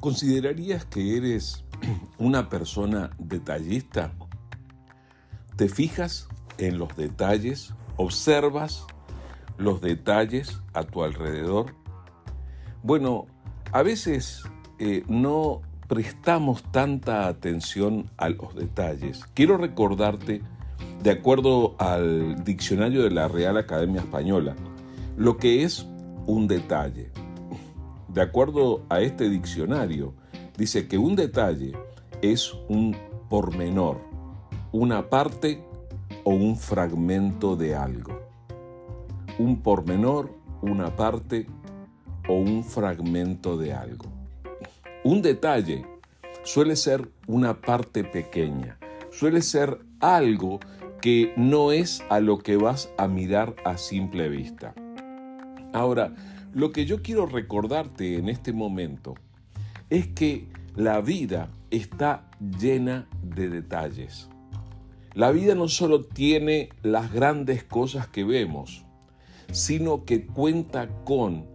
¿Considerarías 0.00 0.86
que 0.86 1.18
eres 1.18 1.64
una 2.18 2.48
persona 2.48 3.10
detallista? 3.18 4.12
¿Te 5.56 5.68
fijas 5.68 6.26
en 6.56 6.78
los 6.78 6.96
detalles? 6.96 7.74
¿Observas 7.96 8.86
los 9.58 9.82
detalles 9.82 10.58
a 10.72 10.84
tu 10.84 11.04
alrededor? 11.04 11.74
Bueno, 12.82 13.26
a 13.72 13.82
veces 13.82 14.42
eh, 14.78 15.04
no 15.06 15.60
prestamos 15.86 16.62
tanta 16.72 17.26
atención 17.26 18.10
a 18.16 18.30
los 18.30 18.54
detalles. 18.54 19.26
Quiero 19.34 19.58
recordarte, 19.58 20.40
de 21.02 21.10
acuerdo 21.10 21.74
al 21.78 22.42
diccionario 22.42 23.02
de 23.02 23.10
la 23.10 23.28
Real 23.28 23.58
Academia 23.58 24.00
Española, 24.00 24.56
lo 25.18 25.36
que 25.36 25.62
es 25.64 25.86
un 26.26 26.46
detalle. 26.48 27.10
De 28.12 28.22
acuerdo 28.22 28.82
a 28.88 29.00
este 29.00 29.28
diccionario, 29.28 30.14
dice 30.58 30.88
que 30.88 30.98
un 30.98 31.14
detalle 31.14 31.72
es 32.22 32.52
un 32.68 32.96
pormenor, 33.28 34.00
una 34.72 35.08
parte 35.08 35.62
o 36.24 36.30
un 36.30 36.56
fragmento 36.56 37.54
de 37.54 37.76
algo. 37.76 38.20
Un 39.38 39.62
pormenor, 39.62 40.34
una 40.60 40.96
parte 40.96 41.46
o 42.28 42.34
un 42.34 42.64
fragmento 42.64 43.56
de 43.56 43.74
algo. 43.74 44.06
Un 45.04 45.22
detalle 45.22 45.86
suele 46.42 46.74
ser 46.74 47.08
una 47.28 47.60
parte 47.60 48.02
pequeña, 48.02 48.76
suele 49.12 49.40
ser 49.40 49.78
algo 50.00 50.58
que 51.00 51.32
no 51.36 51.70
es 51.70 52.02
a 52.10 52.18
lo 52.18 52.38
que 52.38 52.56
vas 52.56 52.90
a 52.98 53.06
mirar 53.06 53.54
a 53.64 53.78
simple 53.78 54.28
vista. 54.28 54.74
Ahora, 55.72 56.12
lo 56.52 56.72
que 56.72 56.84
yo 56.84 57.02
quiero 57.02 57.26
recordarte 57.26 58.16
en 58.16 58.28
este 58.28 58.52
momento 58.52 59.14
es 59.88 60.08
que 60.08 60.48
la 60.74 61.00
vida 61.00 61.50
está 61.70 62.30
llena 62.58 63.08
de 63.22 63.48
detalles. 63.48 64.28
La 65.14 65.30
vida 65.32 65.54
no 65.54 65.68
solo 65.68 66.04
tiene 66.04 66.70
las 66.82 67.12
grandes 67.12 67.64
cosas 67.64 68.08
que 68.08 68.24
vemos, 68.24 68.84
sino 69.52 70.04
que 70.04 70.26
cuenta 70.26 70.88
con 71.04 71.46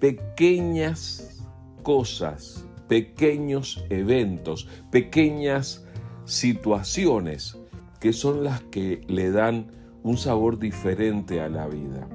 pequeñas 0.00 1.44
cosas, 1.82 2.66
pequeños 2.88 3.84
eventos, 3.90 4.68
pequeñas 4.90 5.84
situaciones 6.24 7.58
que 8.00 8.12
son 8.12 8.44
las 8.44 8.62
que 8.62 9.00
le 9.08 9.30
dan 9.30 9.70
un 10.02 10.16
sabor 10.16 10.58
diferente 10.58 11.40
a 11.40 11.48
la 11.48 11.66
vida. 11.68 12.08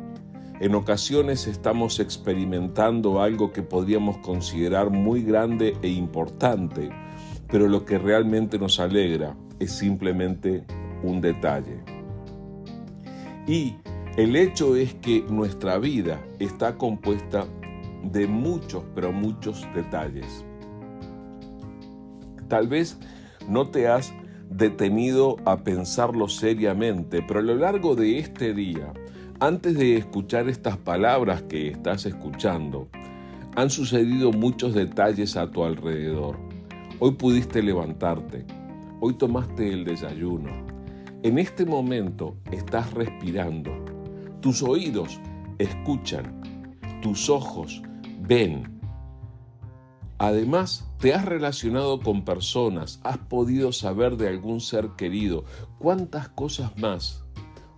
En 0.59 0.73
ocasiones 0.73 1.45
estamos 1.45 1.99
experimentando 1.99 3.21
algo 3.21 3.53
que 3.53 3.61
podríamos 3.61 4.17
considerar 4.17 4.89
muy 4.89 5.21
grande 5.21 5.77
e 5.83 5.89
importante, 5.89 6.89
pero 7.47 7.67
lo 7.67 7.85
que 7.85 7.99
realmente 7.99 8.57
nos 8.57 8.79
alegra 8.79 9.37
es 9.59 9.71
simplemente 9.71 10.65
un 11.03 11.21
detalle. 11.21 11.83
Y 13.45 13.75
el 14.17 14.35
hecho 14.35 14.75
es 14.75 14.95
que 14.95 15.21
nuestra 15.29 15.77
vida 15.77 16.25
está 16.39 16.75
compuesta 16.75 17.45
de 18.03 18.25
muchos, 18.25 18.83
pero 18.95 19.11
muchos 19.11 19.63
detalles. 19.75 20.43
Tal 22.47 22.67
vez 22.67 22.97
no 23.47 23.69
te 23.69 23.87
has 23.87 24.11
detenido 24.49 25.35
a 25.45 25.57
pensarlo 25.57 26.27
seriamente, 26.27 27.21
pero 27.21 27.41
a 27.41 27.43
lo 27.43 27.55
largo 27.55 27.95
de 27.95 28.17
este 28.17 28.55
día 28.55 28.91
antes 29.39 29.75
de 29.77 29.97
escuchar 29.97 30.49
estas 30.49 30.77
palabras 30.77 31.43
que 31.43 31.69
estás 31.69 32.05
escuchando, 32.05 32.87
han 33.55 33.69
sucedido 33.69 34.31
muchos 34.31 34.73
detalles 34.73 35.37
a 35.37 35.51
tu 35.51 35.63
alrededor. 35.63 36.37
Hoy 36.99 37.11
pudiste 37.11 37.61
levantarte, 37.61 38.45
hoy 38.99 39.13
tomaste 39.13 39.71
el 39.71 39.85
desayuno. 39.85 40.49
En 41.23 41.37
este 41.37 41.65
momento 41.65 42.35
estás 42.51 42.93
respirando. 42.93 43.71
Tus 44.41 44.63
oídos 44.63 45.19
escuchan, 45.59 46.41
tus 47.01 47.29
ojos 47.29 47.83
ven. 48.21 48.79
Además, 50.19 50.91
te 50.99 51.13
has 51.13 51.25
relacionado 51.25 51.99
con 51.99 52.25
personas, 52.25 52.99
has 53.03 53.19
podido 53.19 53.71
saber 53.71 54.17
de 54.17 54.29
algún 54.29 54.61
ser 54.61 54.89
querido. 54.97 55.45
¿Cuántas 55.77 56.29
cosas 56.29 56.75
más? 56.79 57.23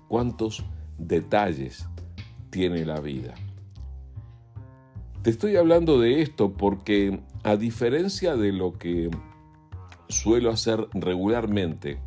¿Cuántos 0.08 0.64
detalles 1.00 1.88
tiene 2.50 2.86
la 2.86 3.00
vida. 3.00 3.34
Te 5.22 5.30
estoy 5.32 5.56
hablando 5.56 6.00
de 6.00 6.22
esto 6.22 6.54
porque 6.54 7.20
a 7.44 7.56
diferencia 7.56 8.36
de 8.36 8.52
lo 8.52 8.78
que 8.78 9.10
suelo 10.08 10.50
hacer 10.50 10.88
regularmente, 10.94 12.00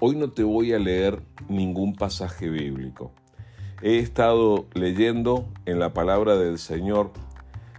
hoy 0.00 0.16
no 0.16 0.30
te 0.30 0.42
voy 0.42 0.72
a 0.72 0.78
leer 0.78 1.22
ningún 1.48 1.94
pasaje 1.94 2.48
bíblico. 2.48 3.12
He 3.82 3.98
estado 3.98 4.66
leyendo 4.74 5.48
en 5.64 5.78
la 5.78 5.92
palabra 5.92 6.36
del 6.36 6.58
Señor, 6.58 7.12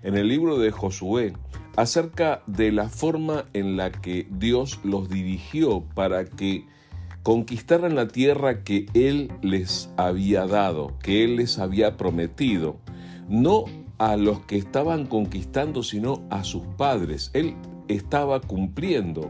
en 0.01 0.15
el 0.15 0.27
libro 0.27 0.57
de 0.57 0.71
Josué, 0.71 1.33
acerca 1.75 2.41
de 2.47 2.71
la 2.71 2.89
forma 2.89 3.45
en 3.53 3.77
la 3.77 3.91
que 3.91 4.27
Dios 4.31 4.79
los 4.83 5.09
dirigió 5.09 5.81
para 5.93 6.25
que 6.25 6.65
conquistaran 7.29 7.93
la 7.93 8.07
tierra 8.07 8.63
que 8.63 8.87
Él 8.95 9.31
les 9.43 9.91
había 9.97 10.47
dado, 10.47 10.97
que 11.03 11.23
Él 11.23 11.35
les 11.35 11.59
había 11.59 11.95
prometido, 11.95 12.77
no 13.29 13.65
a 13.99 14.17
los 14.17 14.39
que 14.47 14.57
estaban 14.57 15.05
conquistando, 15.05 15.83
sino 15.83 16.23
a 16.31 16.43
sus 16.43 16.63
padres. 16.75 17.29
Él 17.35 17.53
estaba 17.87 18.41
cumpliendo 18.41 19.29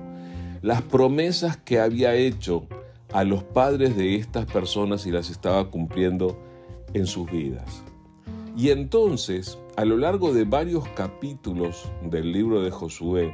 las 0.62 0.82
promesas 0.82 1.58
que 1.58 1.82
había 1.82 2.16
hecho 2.16 2.68
a 3.12 3.26
los 3.26 3.44
padres 3.44 3.98
de 3.98 4.16
estas 4.16 4.46
personas 4.46 5.06
y 5.06 5.12
las 5.12 5.30
estaba 5.30 5.70
cumpliendo 5.70 6.42
en 6.94 7.06
sus 7.06 7.30
vidas. 7.30 7.84
Y 8.56 8.70
entonces, 8.70 9.60
a 9.76 9.84
lo 9.84 9.98
largo 9.98 10.34
de 10.34 10.46
varios 10.46 10.88
capítulos 10.96 11.92
del 12.10 12.32
libro 12.32 12.62
de 12.62 12.72
Josué, 12.72 13.34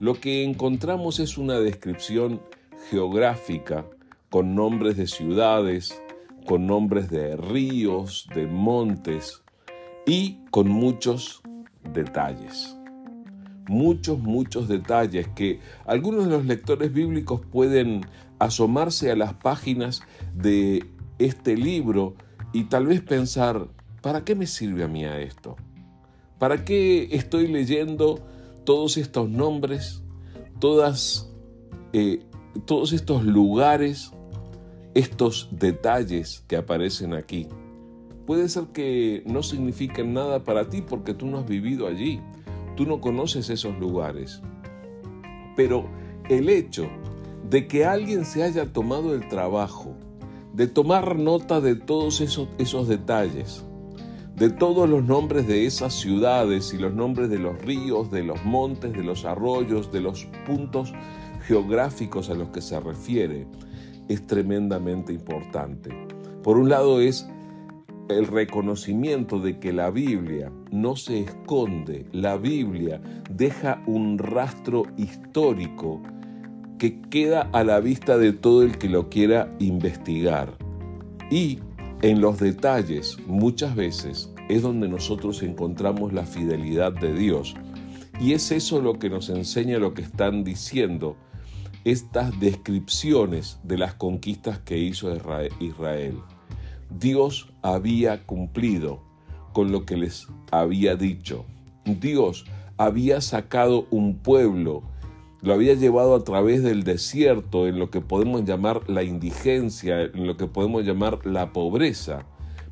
lo 0.00 0.14
que 0.14 0.42
encontramos 0.42 1.20
es 1.20 1.38
una 1.38 1.60
descripción 1.60 2.42
geográfica 2.90 3.86
con 4.30 4.54
nombres 4.54 4.96
de 4.96 5.06
ciudades, 5.06 6.00
con 6.46 6.66
nombres 6.66 7.10
de 7.10 7.36
ríos, 7.36 8.28
de 8.34 8.46
montes 8.46 9.42
y 10.06 10.38
con 10.50 10.68
muchos 10.68 11.42
detalles. 11.92 12.76
Muchos, 13.68 14.18
muchos 14.18 14.68
detalles 14.68 15.28
que 15.28 15.60
algunos 15.84 16.24
de 16.24 16.30
los 16.30 16.44
lectores 16.44 16.92
bíblicos 16.92 17.40
pueden 17.52 18.00
asomarse 18.38 19.10
a 19.10 19.16
las 19.16 19.34
páginas 19.34 20.02
de 20.34 20.84
este 21.18 21.56
libro 21.56 22.14
y 22.52 22.64
tal 22.64 22.86
vez 22.86 23.00
pensar, 23.00 23.68
¿para 24.00 24.24
qué 24.24 24.34
me 24.34 24.46
sirve 24.46 24.84
a 24.84 24.88
mí 24.88 25.04
esto? 25.04 25.56
¿Para 26.38 26.64
qué 26.64 27.08
estoy 27.12 27.48
leyendo 27.48 28.24
todos 28.64 28.96
estos 28.96 29.28
nombres, 29.28 30.02
todas 30.58 31.30
eh, 31.92 32.24
todos 32.64 32.92
estos 32.92 33.24
lugares, 33.24 34.12
estos 34.94 35.48
detalles 35.52 36.44
que 36.48 36.56
aparecen 36.56 37.14
aquí. 37.14 37.46
Puede 38.26 38.48
ser 38.48 38.64
que 38.72 39.22
no 39.26 39.42
signifiquen 39.42 40.14
nada 40.14 40.44
para 40.44 40.68
ti 40.68 40.82
porque 40.82 41.14
tú 41.14 41.26
no 41.26 41.38
has 41.38 41.46
vivido 41.46 41.86
allí, 41.86 42.20
tú 42.76 42.86
no 42.86 43.00
conoces 43.00 43.50
esos 43.50 43.78
lugares. 43.78 44.40
Pero 45.56 45.88
el 46.28 46.48
hecho 46.48 46.88
de 47.48 47.66
que 47.66 47.84
alguien 47.84 48.24
se 48.24 48.42
haya 48.42 48.72
tomado 48.72 49.14
el 49.14 49.28
trabajo 49.28 49.96
de 50.52 50.66
tomar 50.66 51.18
nota 51.18 51.60
de 51.60 51.76
todos 51.76 52.20
esos, 52.20 52.48
esos 52.58 52.88
detalles, 52.88 53.64
de 54.36 54.50
todos 54.50 54.88
los 54.88 55.04
nombres 55.04 55.46
de 55.46 55.66
esas 55.66 55.94
ciudades 55.94 56.72
y 56.72 56.78
los 56.78 56.94
nombres 56.94 57.28
de 57.28 57.38
los 57.38 57.60
ríos, 57.62 58.10
de 58.10 58.24
los 58.24 58.44
montes, 58.44 58.92
de 58.92 59.04
los 59.04 59.24
arroyos, 59.24 59.92
de 59.92 60.00
los 60.00 60.26
puntos 60.46 60.92
geográficos 61.46 62.30
a 62.30 62.34
los 62.34 62.48
que 62.48 62.60
se 62.60 62.78
refiere 62.80 63.46
es 64.10 64.26
tremendamente 64.26 65.12
importante. 65.12 65.90
Por 66.42 66.58
un 66.58 66.68
lado 66.68 67.00
es 67.00 67.28
el 68.08 68.26
reconocimiento 68.26 69.38
de 69.38 69.60
que 69.60 69.72
la 69.72 69.90
Biblia 69.90 70.50
no 70.72 70.96
se 70.96 71.20
esconde, 71.20 72.06
la 72.12 72.36
Biblia 72.36 73.00
deja 73.30 73.82
un 73.86 74.18
rastro 74.18 74.82
histórico 74.96 76.02
que 76.76 77.00
queda 77.02 77.48
a 77.52 77.62
la 77.62 77.78
vista 77.78 78.18
de 78.18 78.32
todo 78.32 78.64
el 78.64 78.78
que 78.78 78.88
lo 78.88 79.08
quiera 79.08 79.54
investigar. 79.60 80.56
Y 81.30 81.60
en 82.02 82.20
los 82.20 82.40
detalles 82.40 83.16
muchas 83.28 83.76
veces 83.76 84.34
es 84.48 84.62
donde 84.62 84.88
nosotros 84.88 85.42
encontramos 85.44 86.12
la 86.12 86.26
fidelidad 86.26 86.92
de 86.92 87.14
Dios. 87.14 87.54
Y 88.18 88.32
es 88.32 88.50
eso 88.50 88.80
lo 88.80 88.98
que 88.98 89.08
nos 89.08 89.30
enseña 89.30 89.78
lo 89.78 89.94
que 89.94 90.02
están 90.02 90.42
diciendo 90.42 91.16
estas 91.84 92.38
descripciones 92.40 93.58
de 93.62 93.78
las 93.78 93.94
conquistas 93.94 94.58
que 94.58 94.78
hizo 94.78 95.14
Israel. 95.60 96.18
Dios 96.98 97.52
había 97.62 98.24
cumplido 98.26 99.00
con 99.52 99.72
lo 99.72 99.84
que 99.86 99.96
les 99.96 100.26
había 100.50 100.96
dicho. 100.96 101.44
Dios 101.84 102.44
había 102.76 103.20
sacado 103.20 103.86
un 103.90 104.16
pueblo, 104.18 104.82
lo 105.42 105.54
había 105.54 105.74
llevado 105.74 106.14
a 106.14 106.24
través 106.24 106.62
del 106.62 106.82
desierto, 106.82 107.66
en 107.66 107.78
lo 107.78 107.90
que 107.90 108.00
podemos 108.00 108.44
llamar 108.44 108.88
la 108.88 109.02
indigencia, 109.02 110.02
en 110.02 110.26
lo 110.26 110.36
que 110.36 110.46
podemos 110.46 110.84
llamar 110.84 111.24
la 111.24 111.52
pobreza, 111.52 112.26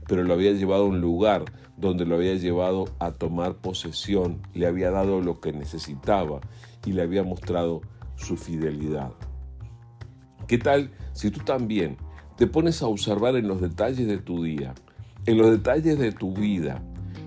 pero 0.07 0.23
lo 0.23 0.35
había 0.35 0.53
llevado 0.53 0.85
a 0.85 0.89
un 0.89 1.01
lugar 1.01 1.45
donde 1.77 2.05
lo 2.05 2.17
había 2.17 2.35
llevado 2.35 2.87
a 2.99 3.13
tomar 3.13 3.55
posesión, 3.55 4.43
le 4.53 4.67
había 4.67 4.91
dado 4.91 5.21
lo 5.21 5.41
que 5.41 5.53
necesitaba 5.53 6.41
y 6.85 6.93
le 6.93 7.03
había 7.03 7.23
mostrado 7.23 7.83
su 8.19 8.37
fidelidad. 8.37 9.13
¿Qué 10.47 10.59
tal 10.59 10.91
si 11.13 11.31
tú 11.31 11.41
también 11.41 11.97
te 12.37 12.47
pones 12.47 12.83
a 12.83 12.87
observar 12.87 13.37
en 13.37 13.49
los 13.49 13.61
detalles 13.61 14.07
de 14.07 14.19
tu 14.19 14.43
día, 14.43 14.75
en 15.27 15.39
los 15.39 15.51
detalles 15.51 15.99
de 15.99 16.13
tu 16.13 16.35
vida, 16.35 16.83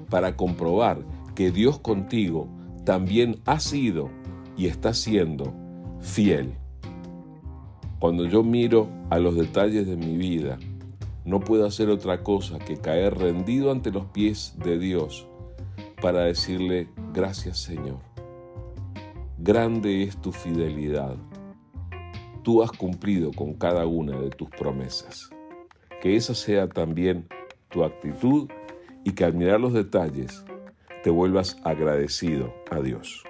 para 0.09 0.35
comprobar 0.35 0.99
que 1.35 1.51
Dios 1.51 1.79
contigo 1.79 2.47
también 2.85 3.39
ha 3.45 3.59
sido 3.59 4.09
y 4.57 4.67
está 4.67 4.93
siendo 4.93 5.53
fiel? 5.99 6.53
Cuando 7.99 8.25
yo 8.25 8.43
miro 8.43 8.89
a 9.09 9.19
los 9.19 9.35
detalles 9.35 9.85
de 9.85 9.95
mi 9.95 10.17
vida, 10.17 10.57
no 11.23 11.39
puedo 11.39 11.65
hacer 11.65 11.89
otra 11.89 12.23
cosa 12.23 12.57
que 12.57 12.77
caer 12.77 13.15
rendido 13.15 13.71
ante 13.71 13.91
los 13.91 14.05
pies 14.05 14.55
de 14.63 14.79
Dios 14.79 15.27
para 16.01 16.23
decirle, 16.23 16.89
gracias 17.13 17.59
Señor. 17.59 18.10
Grande 19.43 20.03
es 20.03 20.21
tu 20.21 20.31
fidelidad. 20.31 21.15
Tú 22.43 22.61
has 22.61 22.71
cumplido 22.71 23.31
con 23.31 23.55
cada 23.55 23.87
una 23.87 24.15
de 24.19 24.29
tus 24.29 24.47
promesas. 24.51 25.31
Que 25.99 26.15
esa 26.15 26.35
sea 26.35 26.69
también 26.69 27.27
tu 27.69 27.83
actitud 27.83 28.47
y 29.03 29.13
que 29.13 29.25
al 29.25 29.33
mirar 29.33 29.59
los 29.59 29.73
detalles 29.73 30.45
te 31.01 31.09
vuelvas 31.09 31.57
agradecido 31.63 32.53
a 32.69 32.81
Dios. 32.81 33.23